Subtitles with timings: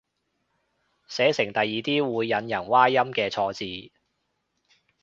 [1.07, 3.91] 寫成第二啲會引人歪音嘅錯字